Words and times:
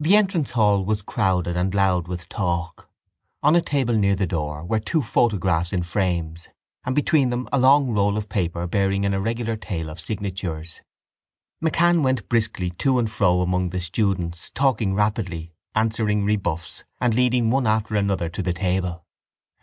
The 0.00 0.16
entrance 0.16 0.52
hall 0.52 0.86
was 0.86 1.02
crowded 1.02 1.54
and 1.54 1.74
loud 1.74 2.08
with 2.08 2.30
talk. 2.30 2.88
On 3.42 3.54
a 3.54 3.60
table 3.60 3.94
near 3.94 4.16
the 4.16 4.26
door 4.26 4.64
were 4.64 4.80
two 4.80 5.02
photographs 5.02 5.70
in 5.70 5.82
frames 5.82 6.48
and 6.86 6.94
between 6.94 7.28
them 7.28 7.46
a 7.52 7.58
long 7.58 7.90
roll 7.92 8.16
of 8.16 8.30
paper 8.30 8.66
bearing 8.66 9.04
an 9.04 9.12
irregular 9.12 9.54
tail 9.54 9.90
of 9.90 10.00
signatures. 10.00 10.80
MacCann 11.62 12.02
went 12.02 12.30
briskly 12.30 12.70
to 12.78 12.98
and 12.98 13.10
fro 13.10 13.42
among 13.42 13.68
the 13.68 13.82
students, 13.82 14.48
talking 14.48 14.94
rapidly, 14.94 15.52
answering 15.74 16.24
rebuffs 16.24 16.84
and 16.98 17.12
leading 17.12 17.50
one 17.50 17.66
after 17.66 17.96
another 17.96 18.30
to 18.30 18.42
the 18.42 18.54
table. 18.54 19.04